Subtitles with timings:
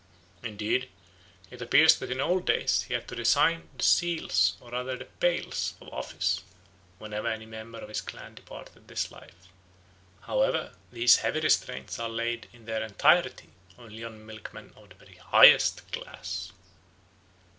[0.41, 0.89] Indeed
[1.51, 5.05] it appears that in old days he had to resign the seals, or rather the
[5.05, 6.41] pails, of office
[6.97, 9.49] whenever any member of his clan departed this life.
[10.21, 15.17] However, these heavy restraints are laid in their entirety only on milkmen of the very
[15.17, 16.51] highest class.